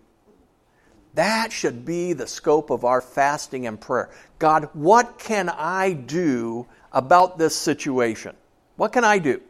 [1.14, 4.10] That should be the scope of our fasting and prayer.
[4.38, 8.34] God, what can I do about this situation?
[8.76, 9.40] What can I do?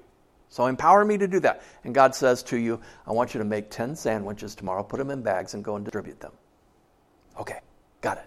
[0.50, 1.62] So empower me to do that.
[1.82, 5.10] And God says to you, I want you to make 10 sandwiches tomorrow, put them
[5.10, 6.32] in bags, and go and distribute them.
[7.40, 7.58] Okay,
[8.02, 8.26] got it.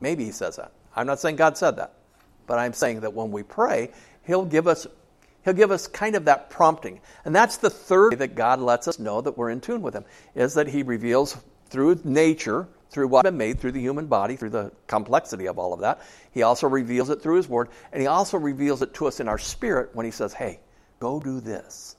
[0.00, 0.72] Maybe He says that.
[0.94, 1.94] I'm not saying God said that,
[2.46, 3.90] but I'm saying that when we pray,
[4.26, 4.86] He'll give us.
[5.44, 7.00] He'll give us kind of that prompting.
[7.24, 9.94] And that's the third way that God lets us know that we're in tune with
[9.94, 10.04] Him,
[10.34, 11.36] is that He reveals
[11.70, 15.72] through nature through what's been made, through the human body, through the complexity of all
[15.72, 16.00] of that.
[16.32, 19.28] He also reveals it through His Word, and He also reveals it to us in
[19.28, 20.60] our spirit when He says, hey,
[20.98, 21.96] go do this.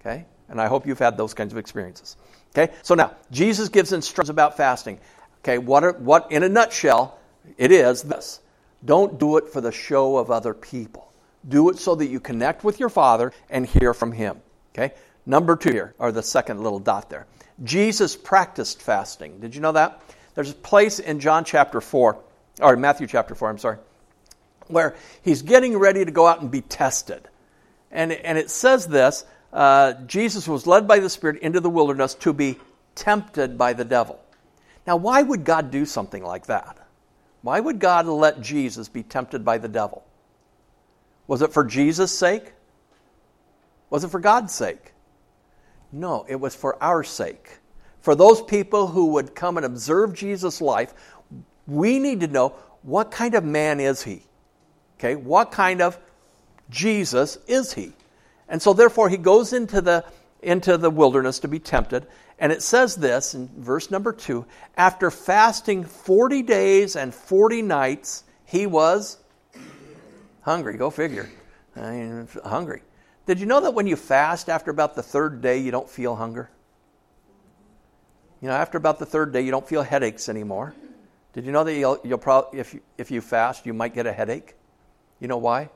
[0.00, 0.26] Okay?
[0.48, 2.16] And I hope you've had those kinds of experiences.
[2.50, 2.72] Okay?
[2.82, 4.98] So now, Jesus gives instructions about fasting.
[5.46, 7.20] Okay, what, what in a nutshell,
[7.56, 8.40] it is this
[8.84, 11.12] don't do it for the show of other people.
[11.48, 14.40] Do it so that you connect with your Father and hear from Him.
[14.74, 14.92] Okay?
[15.24, 17.26] Number two here, or the second little dot there.
[17.62, 19.38] Jesus practiced fasting.
[19.38, 20.02] Did you know that?
[20.34, 22.18] There's a place in John chapter 4,
[22.60, 23.78] or Matthew chapter 4, I'm sorry,
[24.66, 27.28] where he's getting ready to go out and be tested.
[27.92, 32.14] And, and it says this uh, Jesus was led by the Spirit into the wilderness
[32.14, 32.58] to be
[32.96, 34.20] tempted by the devil.
[34.86, 36.78] Now, why would God do something like that?
[37.42, 40.04] Why would God let Jesus be tempted by the devil?
[41.26, 42.52] Was it for Jesus' sake?
[43.90, 44.92] Was it for God's sake?
[45.92, 47.58] No, it was for our sake.
[48.00, 50.94] For those people who would come and observe Jesus' life,
[51.66, 52.50] we need to know
[52.82, 54.22] what kind of man is he?
[54.98, 55.98] Okay, what kind of
[56.70, 57.92] Jesus is he?
[58.48, 60.04] And so therefore he goes into the
[60.42, 62.06] into the wilderness to be tempted,
[62.38, 64.44] and it says this in verse number 2,
[64.76, 69.18] after fasting 40 days and 40 nights, he was
[70.42, 70.76] hungry.
[70.76, 71.30] Go figure.
[71.74, 72.82] I mean, hungry.
[73.26, 76.14] Did you know that when you fast, after about the third day, you don't feel
[76.14, 76.50] hunger?
[78.40, 80.74] You know, after about the third day, you don't feel headaches anymore.
[81.32, 84.06] Did you know that you'll, you'll probably, if you, if you fast, you might get
[84.06, 84.54] a headache?
[85.20, 85.70] You know why?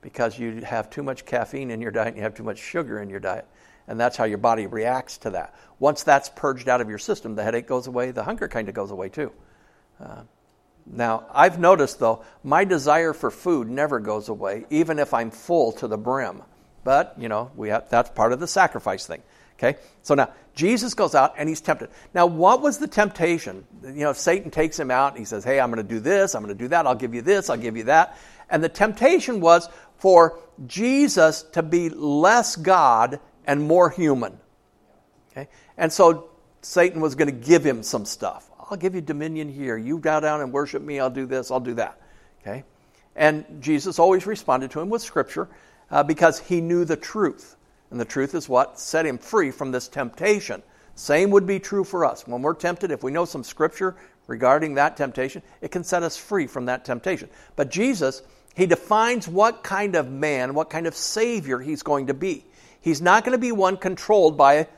[0.00, 3.00] Because you have too much caffeine in your diet and you have too much sugar
[3.00, 3.46] in your diet.
[3.88, 5.54] And that's how your body reacts to that.
[5.78, 8.74] Once that's purged out of your system, the headache goes away, the hunger kind of
[8.74, 9.32] goes away too.
[9.98, 10.22] Uh,
[10.86, 15.72] now, I've noticed though, my desire for food never goes away, even if I'm full
[15.72, 16.42] to the brim.
[16.84, 19.22] But, you know, we have, that's part of the sacrifice thing.
[19.58, 19.78] Okay?
[20.02, 21.90] So now, Jesus goes out and he's tempted.
[22.14, 23.64] Now, what was the temptation?
[23.82, 25.16] You know, Satan takes him out.
[25.16, 26.34] He says, Hey, I'm going to do this.
[26.34, 26.86] I'm going to do that.
[26.86, 27.50] I'll give you this.
[27.50, 28.16] I'll give you that.
[28.50, 34.38] And the temptation was for Jesus to be less God and more human.
[35.32, 35.48] Okay?
[35.76, 36.28] And so
[36.60, 38.48] Satan was going to give him some stuff.
[38.60, 39.76] I'll give you dominion here.
[39.76, 41.00] You bow down and worship me.
[41.00, 41.50] I'll do this.
[41.50, 41.98] I'll do that.
[42.42, 42.62] Okay?
[43.16, 45.48] And Jesus always responded to him with scripture
[45.90, 47.56] uh, because he knew the truth.
[47.90, 50.62] And the truth is what set him free from this temptation.
[50.94, 52.26] Same would be true for us.
[52.26, 56.18] When we're tempted, if we know some scripture regarding that temptation, it can set us
[56.18, 57.30] free from that temptation.
[57.56, 58.22] But Jesus,
[58.54, 62.44] he defines what kind of man, what kind of savior he's going to be.
[62.80, 64.68] He's not going to be one controlled by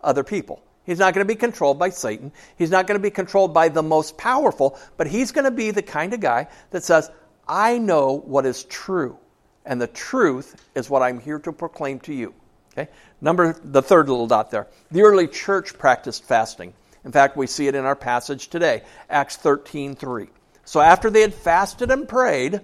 [0.00, 0.62] other people.
[0.84, 2.32] He's not going to be controlled by Satan.
[2.56, 5.70] He's not going to be controlled by the most powerful, but he's going to be
[5.70, 7.10] the kind of guy that says,
[7.46, 9.18] I know what is true,
[9.64, 12.34] and the truth is what I'm here to proclaim to you.
[12.72, 12.90] Okay?
[13.20, 14.68] Number the third little dot there.
[14.90, 16.72] The early church practiced fasting.
[17.04, 20.28] In fact, we see it in our passage today, Acts 13:3.
[20.64, 22.60] So after they had fasted and prayed,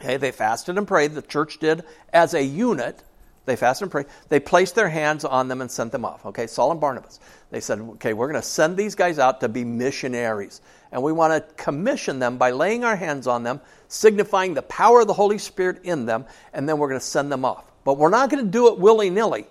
[0.00, 3.02] okay, they fasted and prayed, the church did as a unit,
[3.46, 4.06] they fasted and prayed.
[4.28, 6.24] They placed their hands on them and sent them off.
[6.26, 7.20] Okay, Saul and Barnabas.
[7.50, 10.60] They said, okay, we're going to send these guys out to be missionaries.
[10.90, 15.00] And we want to commission them by laying our hands on them, signifying the power
[15.00, 17.64] of the Holy Spirit in them, and then we're going to send them off.
[17.84, 19.46] But we're not going to do it willy nilly.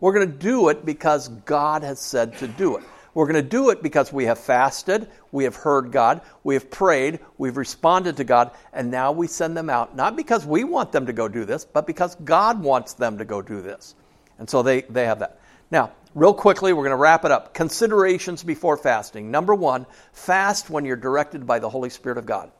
[0.00, 2.84] We're going to do it because God has said to do it.
[3.16, 6.70] We're going to do it because we have fasted, we have heard God, we have
[6.70, 10.92] prayed, we've responded to God, and now we send them out, not because we want
[10.92, 13.94] them to go do this, but because God wants them to go do this.
[14.38, 15.40] And so they, they have that.
[15.70, 17.54] Now, real quickly, we're going to wrap it up.
[17.54, 19.30] Considerations before fasting.
[19.30, 22.50] Number one, fast when you're directed by the Holy Spirit of God.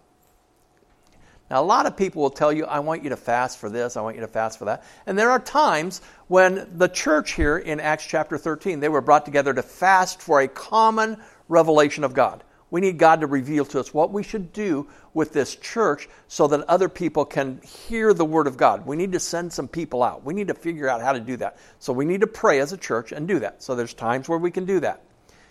[1.48, 3.96] Now, a lot of people will tell you, I want you to fast for this,
[3.96, 4.84] I want you to fast for that.
[5.06, 9.24] And there are times when the church here in Acts chapter 13, they were brought
[9.24, 12.42] together to fast for a common revelation of God.
[12.68, 16.48] We need God to reveal to us what we should do with this church so
[16.48, 18.84] that other people can hear the Word of God.
[18.84, 20.24] We need to send some people out.
[20.24, 21.58] We need to figure out how to do that.
[21.78, 23.62] So we need to pray as a church and do that.
[23.62, 25.00] So there's times where we can do that.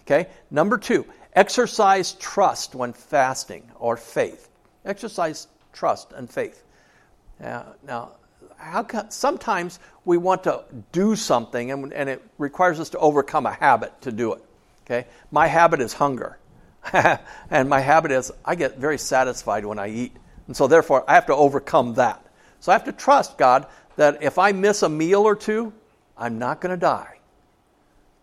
[0.01, 0.29] Okay?
[0.51, 4.49] Number two, exercise trust when fasting or faith.
[4.83, 6.63] Exercise trust and faith.
[7.39, 8.11] Now, now
[8.57, 13.53] how sometimes we want to do something and, and it requires us to overcome a
[13.53, 14.43] habit to do it.
[14.85, 15.07] Okay?
[15.31, 16.37] My habit is hunger.
[17.49, 20.15] and my habit is I get very satisfied when I eat.
[20.47, 22.25] And so therefore I have to overcome that.
[22.59, 25.73] So I have to trust God that if I miss a meal or two,
[26.17, 27.19] I'm not going to die.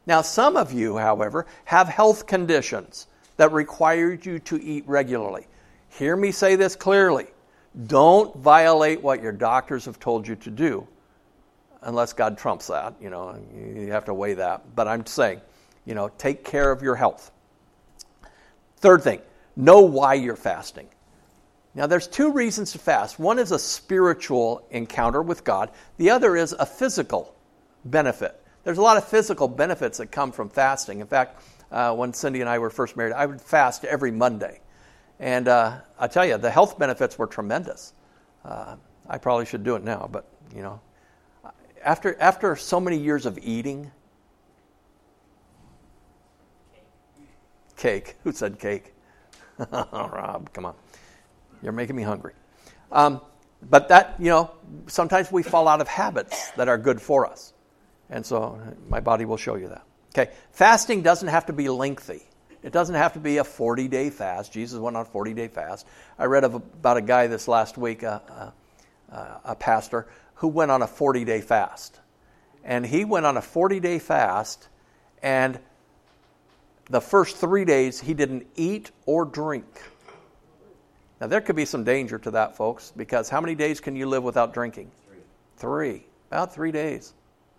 [0.06, 5.46] Now, some of you, however, have health conditions that require you to eat regularly.
[5.90, 7.26] Hear me say this clearly.
[7.86, 10.86] Don't violate what your doctors have told you to do
[11.82, 12.94] unless God trumps that.
[13.00, 14.74] You know, you have to weigh that.
[14.74, 15.40] But I'm saying,
[15.84, 17.30] you know, take care of your health.
[18.76, 19.20] Third thing,
[19.56, 20.88] know why you're fasting.
[21.74, 23.18] Now, there's two reasons to fast.
[23.18, 27.34] One is a spiritual encounter with God, the other is a physical
[27.84, 28.38] benefit.
[28.64, 31.00] There's a lot of physical benefits that come from fasting.
[31.00, 34.60] In fact, uh, when Cindy and I were first married, I would fast every Monday.
[35.22, 37.94] And uh, I tell you, the health benefits were tremendous.
[38.44, 38.74] Uh,
[39.08, 40.80] I probably should do it now, but you know,
[41.84, 43.92] after after so many years of eating,
[47.76, 48.16] cake.
[48.24, 48.94] Who said cake?
[49.70, 50.74] Rob, come on,
[51.62, 52.32] you're making me hungry.
[52.90, 53.20] Um,
[53.62, 54.50] but that you know,
[54.88, 57.52] sometimes we fall out of habits that are good for us,
[58.10, 59.84] and so my body will show you that.
[60.16, 62.26] Okay, fasting doesn't have to be lengthy.
[62.62, 64.52] It doesn't have to be a 40 day fast.
[64.52, 65.86] Jesus went on a 40 day fast.
[66.18, 68.52] I read of, about a guy this last week, a,
[69.10, 71.98] a, a pastor, who went on a 40 day fast.
[72.64, 74.68] And he went on a 40 day fast,
[75.22, 75.58] and
[76.88, 79.66] the first three days he didn't eat or drink.
[81.20, 84.06] Now, there could be some danger to that, folks, because how many days can you
[84.06, 84.90] live without drinking?
[85.08, 85.20] Three.
[85.56, 86.06] Three.
[86.30, 87.14] About three days.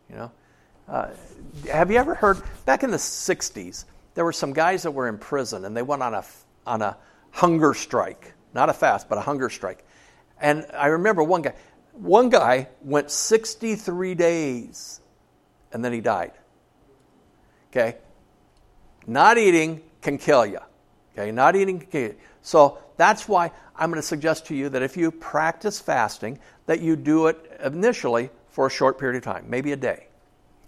[0.09, 0.31] You know,
[0.89, 1.09] uh,
[1.71, 3.85] have you ever heard back in the '60s?
[4.15, 6.23] There were some guys that were in prison and they went on a,
[6.65, 6.97] on a
[7.31, 8.33] hunger strike.
[8.53, 9.85] Not a fast, but a hunger strike.
[10.39, 11.55] And I remember one guy,
[11.93, 15.01] one guy went 63 days
[15.71, 16.33] and then he died.
[17.71, 17.97] Okay?
[19.07, 20.59] Not eating can kill you.
[21.13, 21.31] Okay?
[21.31, 22.15] Not eating can kill you.
[22.41, 26.81] So that's why I'm going to suggest to you that if you practice fasting, that
[26.81, 30.07] you do it initially for a short period of time, maybe a day.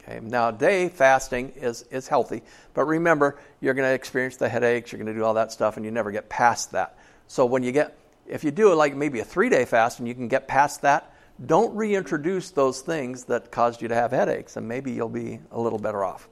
[0.08, 2.44] Okay, now day fasting is, is healthy,
[2.76, 5.78] but remember, you're going to experience the headaches, you're going to do all that stuff,
[5.78, 6.98] and you never get past that.
[7.28, 10.14] So when you get, if you do like maybe a three day fast and you
[10.14, 11.12] can get past that,
[11.44, 15.60] don't reintroduce those things that caused you to have headaches, and maybe you'll be a
[15.60, 16.30] little better off.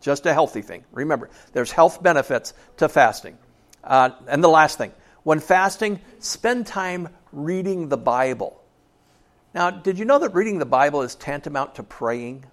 [0.00, 0.84] Just a healthy thing.
[0.90, 3.38] Remember, there's health benefits to fasting.
[3.84, 8.60] Uh, and the last thing, when fasting, spend time reading the Bible.
[9.54, 12.44] Now, did you know that reading the Bible is tantamount to praying?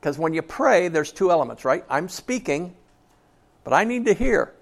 [0.00, 1.84] Because when you pray, there's two elements, right?
[1.88, 2.74] I'm speaking,
[3.64, 4.52] but I need to hear.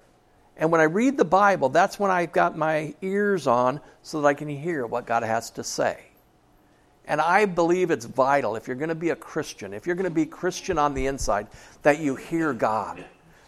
[0.57, 4.27] And when I read the Bible, that's when I've got my ears on so that
[4.27, 5.99] I can hear what God has to say.
[7.07, 10.05] And I believe it's vital if you're going to be a Christian, if you're going
[10.05, 11.47] to be Christian on the inside,
[11.83, 13.03] that you hear God.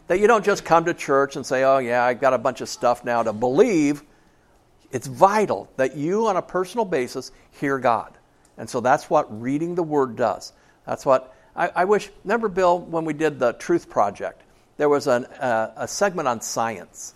[0.08, 2.62] That you don't just come to church and say, oh, yeah, I've got a bunch
[2.62, 4.04] of stuff now to believe.
[4.92, 8.14] It's vital that you, on a personal basis, hear God.
[8.58, 10.54] And so that's what reading the Word does.
[10.86, 12.10] That's what I, I wish.
[12.24, 14.44] Remember, Bill, when we did the Truth Project,
[14.78, 17.16] there was an, uh, a segment on science.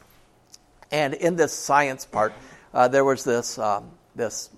[0.92, 2.34] And in this science part,
[2.74, 4.50] uh, there was this, um, this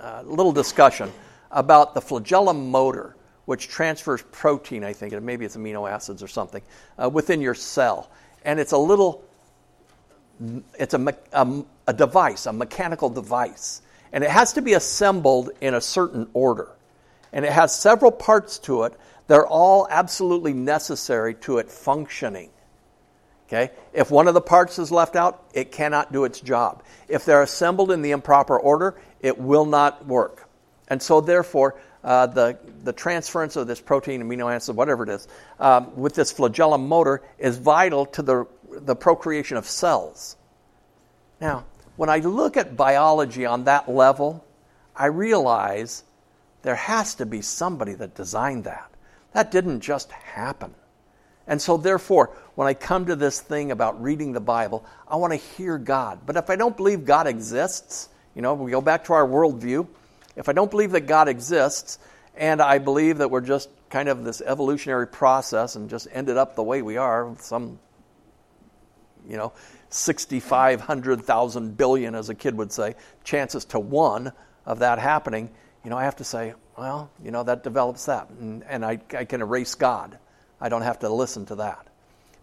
[0.00, 1.12] uh, little discussion
[1.50, 6.28] about the flagellum motor, which transfers protein, I think, and maybe it's amino acids or
[6.28, 6.62] something,
[7.02, 8.10] uh, within your cell.
[8.44, 9.24] And it's a little,
[10.78, 13.82] it's a, a, a device, a mechanical device.
[14.12, 16.68] And it has to be assembled in a certain order.
[17.32, 18.94] And it has several parts to it.
[19.26, 22.50] They're all absolutely necessary to it functioning.
[23.46, 23.70] Okay?
[23.92, 26.82] If one of the parts is left out, it cannot do its job.
[27.08, 30.48] If they're assembled in the improper order, it will not work.
[30.88, 35.28] And so, therefore, uh, the, the transference of this protein, amino acid, whatever it is,
[35.60, 40.36] um, with this flagellum motor is vital to the, the procreation of cells.
[41.40, 41.64] Now,
[41.96, 44.44] when I look at biology on that level,
[44.96, 46.04] I realize
[46.62, 48.90] there has to be somebody that designed that.
[49.32, 50.74] That didn't just happen.
[51.46, 55.32] And so, therefore, when I come to this thing about reading the Bible, I want
[55.32, 56.20] to hear God.
[56.24, 59.86] But if I don't believe God exists, you know, we go back to our worldview.
[60.36, 61.98] If I don't believe that God exists,
[62.36, 66.54] and I believe that we're just kind of this evolutionary process and just ended up
[66.54, 67.78] the way we are, some,
[69.28, 69.52] you know,
[69.90, 72.94] 6,500,000 billion, as a kid would say,
[73.24, 74.32] chances to one
[74.64, 75.50] of that happening,
[75.84, 78.28] you know, I have to say, well, you know, that develops that.
[78.30, 80.18] And, and I, I can erase God.
[80.60, 81.86] I don't have to listen to that.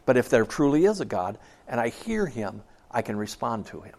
[0.05, 1.37] But if there truly is a God
[1.67, 3.95] and I hear him, I can respond to him.